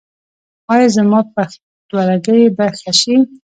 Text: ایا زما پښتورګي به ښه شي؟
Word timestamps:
ایا 0.73 0.87
زما 0.95 1.19
پښتورګي 1.33 2.41
به 2.55 2.65
ښه 2.79 2.91
شي؟ 2.99 3.15